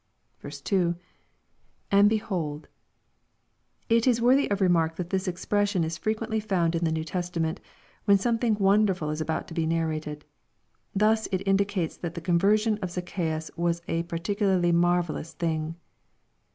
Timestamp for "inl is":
8.95-9.21